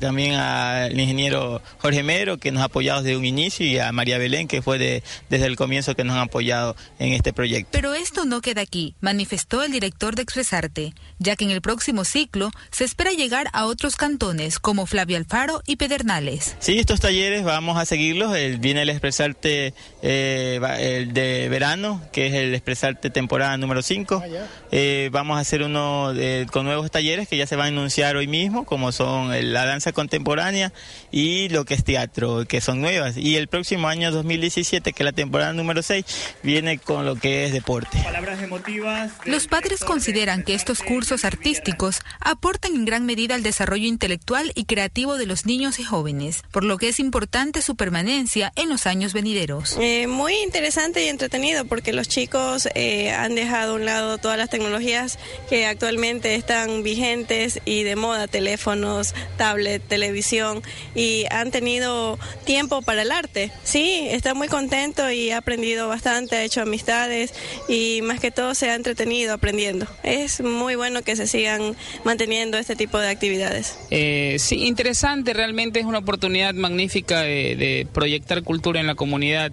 [0.00, 4.18] también al ingeniero Jorge Mero, que nos ha apoyado desde un inicio, y a María
[4.18, 7.70] Belén, que fue desde el comienzo que nos han apoyado en este proyecto.
[7.72, 12.04] Pero esto no queda aquí, manifestó el director de Expresarte, ya que en el próximo
[12.04, 16.56] ciclo se espera llegar a otros cantones como Flavio Alfaro y Pedernales.
[16.60, 18.32] Sí, estos talleres vamos a seguirlos.
[18.58, 24.22] viene el Expresarte eh, el de verano, que es el Expresarte temporada número 5.
[24.24, 26.14] Ah, eh, vamos a hacer uno
[26.52, 29.90] con nuevos talleres que ya se van a anunciar hoy mismo, como son la danza
[29.90, 30.72] contemporánea
[31.10, 33.16] y lo que es teatro, que son nuevas.
[33.16, 36.04] Y el próximo año 2017, que es la temporada número 6,
[36.44, 37.98] viene con lo que es deporte.
[39.24, 44.66] Los padres consideran que estos cursos artísticos aportan en gran medida al desarrollo intelectual y
[44.66, 48.86] creativo de los niños y jóvenes, por lo que es importante su permanencia en los
[48.86, 49.76] años venideros.
[49.80, 54.38] Eh, muy interesante y entretenido porque los chicos eh, han dejado a un lado todas
[54.38, 57.29] las tecnologías que actualmente están vigentes
[57.64, 60.62] y de moda, teléfonos, tablet, televisión,
[60.94, 63.52] y han tenido tiempo para el arte.
[63.62, 67.32] Sí, está muy contento y ha aprendido bastante, ha hecho amistades
[67.68, 69.86] y más que todo se ha entretenido aprendiendo.
[70.02, 73.78] Es muy bueno que se sigan manteniendo este tipo de actividades.
[73.90, 79.52] Eh, sí, interesante, realmente es una oportunidad magnífica de proyectar cultura en la comunidad.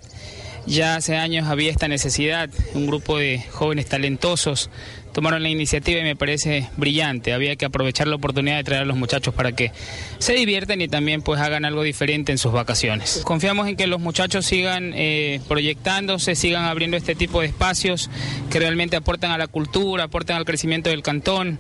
[0.67, 4.69] Ya hace años había esta necesidad, un grupo de jóvenes talentosos
[5.17, 7.34] tomaron la iniciativa y me parece brillante.
[7.34, 9.71] Había que aprovechar la oportunidad de traer a los muchachos para que
[10.19, 13.21] se diviertan y también pues hagan algo diferente en sus vacaciones.
[13.23, 18.12] Confiamos en que los muchachos sigan eh, proyectándose, sigan abriendo este tipo de espacios
[18.51, 21.58] que realmente aportan a la cultura, aportan al crecimiento del cantón,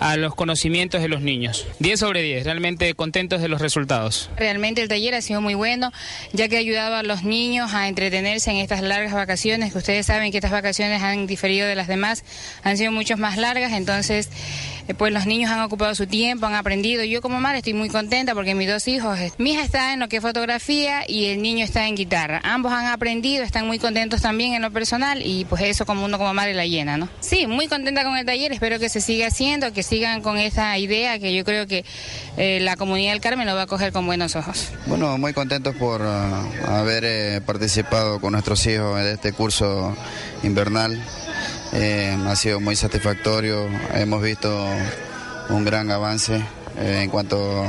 [0.00, 1.66] a los conocimientos de los niños.
[1.78, 4.30] 10 sobre 10, realmente contentos de los resultados.
[4.36, 5.92] Realmente el taller ha sido muy bueno,
[6.32, 10.06] ya que ha ayudado a los niños a entretenerse en estas largas vacaciones, que ustedes
[10.06, 12.24] saben que estas vacaciones han diferido de las demás,
[12.62, 14.28] han sido mucho más largas, entonces
[14.94, 17.04] pues los niños han ocupado su tiempo, han aprendido.
[17.04, 20.00] Yo como madre estoy muy contenta porque mis dos hijos, eh, mi hija está en
[20.00, 22.40] lo que es fotografía y el niño está en guitarra.
[22.44, 26.18] Ambos han aprendido, están muy contentos también en lo personal y pues eso como uno
[26.18, 27.08] como madre la llena, ¿no?
[27.20, 30.76] Sí, muy contenta con el taller, espero que se siga haciendo, que sigan con esa
[30.78, 31.84] idea que yo creo que
[32.36, 34.70] eh, la comunidad del Carmen lo va a coger con buenos ojos.
[34.86, 39.96] Bueno, muy contentos por ah, haber participado con nuestros hijos en este curso
[40.42, 41.00] invernal.
[41.72, 44.66] Eh, ha sido muy satisfactorio, hemos visto
[45.48, 46.36] un gran avance
[46.78, 47.64] eh, en cuanto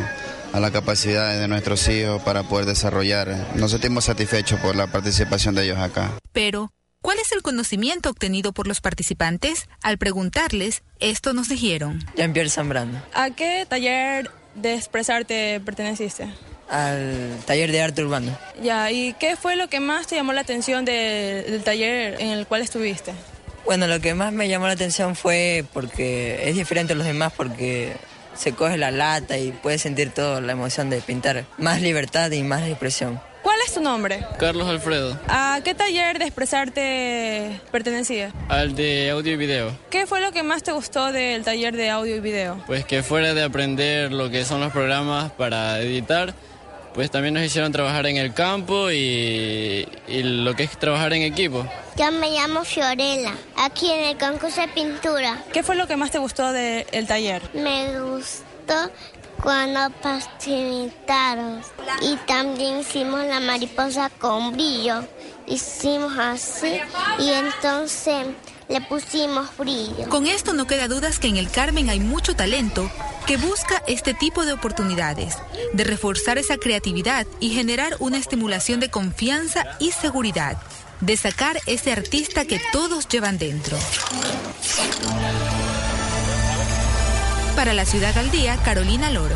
[0.54, 3.36] a la capacidad de nuestros hijos para poder desarrollar.
[3.56, 6.12] Nos sentimos satisfechos por la participación de ellos acá.
[6.32, 9.68] Pero, ¿cuál es el conocimiento obtenido por los participantes?
[9.84, 12.00] Al preguntarles, esto nos dijeron.
[12.16, 13.02] Jean-Pierre Zambrano.
[13.14, 16.28] ¿A qué taller de expresarte perteneciste?
[16.70, 18.38] Al taller de arte urbano.
[18.62, 22.46] Ya, ¿y qué fue lo que más te llamó la atención del taller en el
[22.48, 23.14] cual estuviste?
[23.68, 27.34] Bueno, lo que más me llamó la atención fue porque es diferente a los demás
[27.36, 27.92] porque
[28.34, 31.44] se coge la lata y puedes sentir toda la emoción de pintar.
[31.58, 33.20] Más libertad y más expresión.
[33.44, 34.26] ¿Cuál es tu nombre?
[34.40, 35.20] Carlos Alfredo.
[35.28, 38.32] ¿A qué taller de expresarte pertenecía?
[38.48, 39.78] Al de audio y video.
[39.90, 42.64] ¿Qué fue lo que más te gustó del taller de audio y video?
[42.68, 46.34] Pues que fuera de aprender lo que son los programas para editar,
[46.98, 51.64] pues también nos hicieron trabajar en el campo y, lo que es trabajar en equipo.
[51.96, 55.44] Yo me llamo Fiorella, aquí en el concurso de pintura.
[55.54, 57.44] ¿Qué fue lo que más te gustó del taller?
[57.54, 58.90] Me gustó
[59.44, 61.62] cuando participaron
[62.02, 65.04] y también hicimos la mariposa con brillo.
[65.46, 66.80] Hicimos así
[67.20, 68.26] y entonces
[68.70, 70.10] le pusimos brillo.
[70.10, 72.90] Con esto no queda dudas que en el Carmen hay mucho talento
[73.26, 75.38] que busca este tipo de oportunidades,
[75.74, 80.58] de reforzar esa creatividad y generar una estimulación de confianza y seguridad,
[81.02, 83.78] de sacar ese artista que todos llevan dentro.
[87.56, 89.36] Para la Ciudad al Día, Carolina Loro.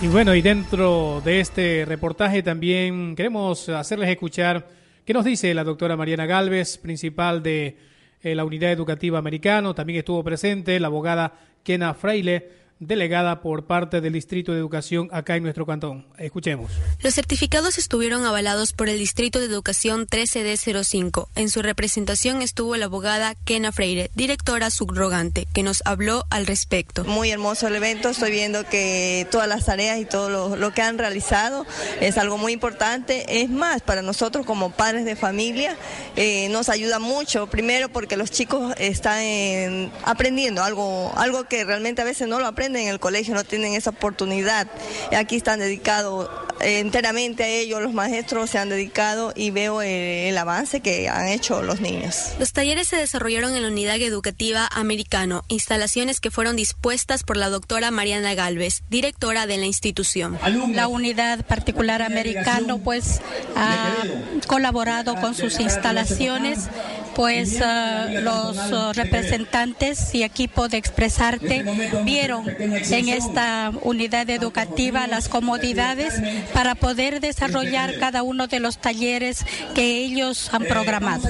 [0.00, 4.66] Y bueno, y dentro de este reportaje también queremos hacerles escuchar
[5.04, 7.76] ¿Qué nos dice la doctora Mariana Galvez, principal de
[8.22, 9.74] eh, la Unidad Educativa Americano?
[9.74, 15.36] También estuvo presente la abogada Kena Freile delegada por parte del Distrito de Educación acá
[15.36, 16.06] en nuestro cantón.
[16.18, 16.70] Escuchemos.
[17.02, 21.28] Los certificados estuvieron avalados por el Distrito de Educación 13D05.
[21.34, 27.04] En su representación estuvo la abogada Kena Freire, directora subrogante, que nos habló al respecto.
[27.04, 30.98] Muy hermoso el evento, estoy viendo que todas las tareas y todo lo, que han
[30.98, 31.66] realizado
[32.00, 33.42] es algo muy importante.
[33.42, 35.76] Es más, para nosotros como padres de familia
[36.16, 42.04] eh, nos ayuda mucho, primero porque los chicos están aprendiendo algo, algo que realmente a
[42.04, 44.68] veces no lo aprenden en el colegio, no tienen esa oportunidad.
[45.16, 46.28] Aquí están dedicados
[46.60, 51.08] eh, enteramente a ellos, los maestros se han dedicado y veo el, el avance que
[51.08, 52.32] han hecho los niños.
[52.38, 57.48] Los talleres se desarrollaron en la unidad educativa americano, instalaciones que fueron dispuestas por la
[57.48, 60.38] doctora Mariana Galvez, directora de la institución.
[60.72, 63.20] La unidad particular americano pues
[63.56, 64.04] ha
[64.46, 66.68] colaborado con sus instalaciones
[67.14, 71.64] pues uh, los uh, representantes y equipo de Expresarte
[72.04, 76.14] vieron en esta unidad educativa las comodidades
[76.52, 79.44] para poder desarrollar cada uno de los talleres
[79.74, 81.28] que ellos han programado.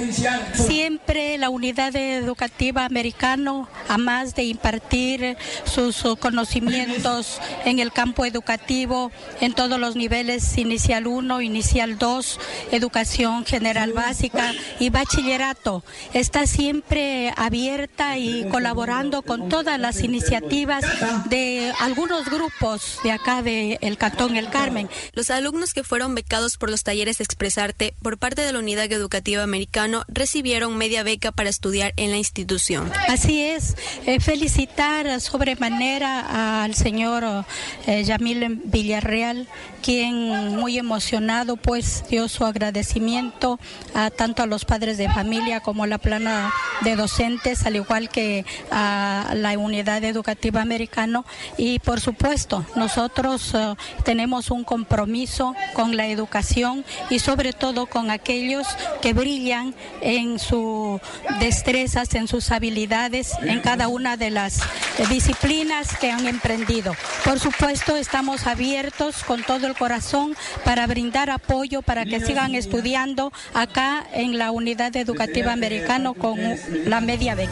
[0.55, 8.25] Siempre la unidad educativa americano, a más de impartir sus uh, conocimientos en el campo
[8.25, 9.11] educativo
[9.41, 12.41] en todos los niveles, inicial 1, inicial 2,
[12.73, 15.74] educación general básica y bachillerato,
[16.13, 20.85] está siempre abierta y colaborando con todas las iniciativas
[21.29, 24.89] de algunos grupos de acá del el Cantón El Carmen.
[25.13, 28.93] Los alumnos que fueron becados por los talleres de Expresarte por parte de la Unidad
[28.93, 32.93] Educativa Americano recibieron media beca para estudiar en la institución.
[33.09, 37.45] Así es, eh, felicitar sobremanera al señor
[37.87, 39.49] eh, Yamil Villarreal,
[39.83, 43.59] quien muy emocionado pues dio su agradecimiento
[43.95, 46.53] a tanto a los padres de familia como la plana
[46.83, 51.25] de docentes, al igual que a la unidad educativa americano
[51.57, 58.11] y por supuesto nosotros uh, tenemos un compromiso con la educación y sobre todo con
[58.11, 58.67] aquellos
[59.01, 61.01] que brillan en sus
[61.41, 64.61] destrezas, en sus habilidades, en cada una de las
[65.09, 66.95] disciplinas que han emprendido.
[67.25, 73.33] Por supuesto estamos abiertos con todo el corazón para brindar apoyo para que sigan estudiando
[73.55, 76.39] acá en la unidad educativa americana con
[76.85, 77.51] la media beca.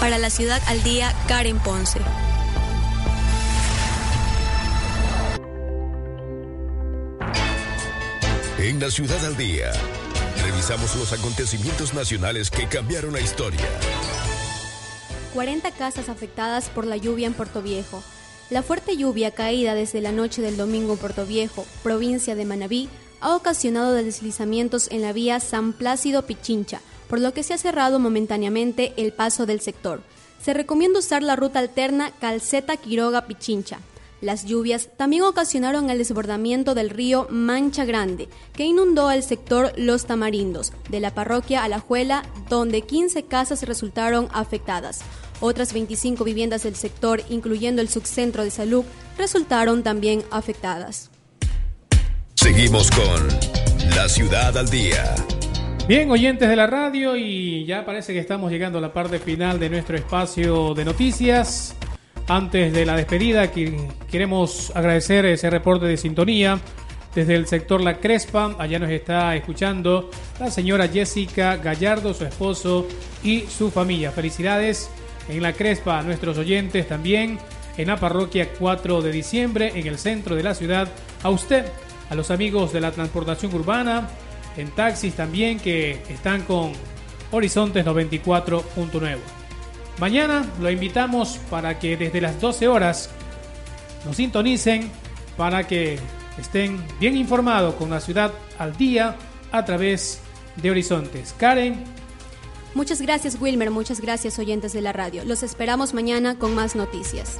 [0.00, 1.98] Para la ciudad al día, Karen Ponce.
[8.58, 9.72] En la ciudad al día,
[10.44, 13.66] revisamos los acontecimientos nacionales que cambiaron la historia.
[15.34, 18.02] 40 casas afectadas por la lluvia en Puerto Viejo.
[18.50, 22.88] La fuerte lluvia caída desde la noche del domingo en Puerto Viejo, provincia de Manabí,
[23.20, 27.98] ha ocasionado deslizamientos en la vía San Plácido Pichincha, por lo que se ha cerrado
[27.98, 30.02] momentáneamente el paso del sector.
[30.42, 33.80] Se recomienda usar la ruta alterna Calceta Quiroga Pichincha.
[34.20, 40.06] Las lluvias también ocasionaron el desbordamiento del río Mancha Grande, que inundó el sector Los
[40.06, 45.00] Tamarindos, de la parroquia Alajuela, donde 15 casas resultaron afectadas.
[45.40, 48.84] Otras 25 viviendas del sector, incluyendo el subcentro de salud,
[49.16, 51.10] resultaron también afectadas.
[52.40, 53.26] Seguimos con
[53.96, 55.16] La Ciudad al Día.
[55.88, 59.58] Bien, oyentes de la radio, y ya parece que estamos llegando a la parte final
[59.58, 61.74] de nuestro espacio de noticias.
[62.28, 63.50] Antes de la despedida,
[64.08, 66.60] queremos agradecer ese reporte de sintonía
[67.12, 68.54] desde el sector La Crespa.
[68.56, 70.08] Allá nos está escuchando
[70.38, 72.86] la señora Jessica Gallardo, su esposo
[73.24, 74.12] y su familia.
[74.12, 74.88] Felicidades
[75.28, 77.40] en La Crespa a nuestros oyentes también
[77.76, 80.88] en la parroquia 4 de diciembre, en el centro de la ciudad.
[81.24, 81.64] A usted,
[82.10, 84.08] a los amigos de la transportación urbana,
[84.56, 86.72] en taxis también que están con
[87.30, 89.16] Horizontes 94.9.
[90.00, 93.10] Mañana lo invitamos para que desde las 12 horas
[94.04, 94.90] nos sintonicen
[95.36, 95.98] para que
[96.38, 99.16] estén bien informados con la ciudad al día
[99.50, 100.20] a través
[100.56, 101.34] de Horizontes.
[101.36, 101.84] Karen.
[102.74, 105.24] Muchas gracias Wilmer, muchas gracias oyentes de la radio.
[105.24, 107.38] Los esperamos mañana con más noticias.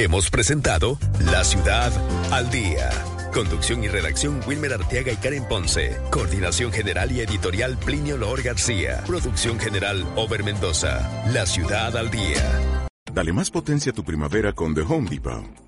[0.00, 0.96] Hemos presentado
[1.32, 1.90] La ciudad
[2.30, 2.88] al día.
[3.34, 5.96] Conducción y redacción Wilmer Arteaga y Karen Ponce.
[6.12, 9.02] Coordinación general y editorial Plinio Lor García.
[9.08, 11.00] Producción general Over Mendoza.
[11.32, 12.86] La ciudad al día.
[13.12, 15.67] Dale más potencia a tu primavera con The Home Depot.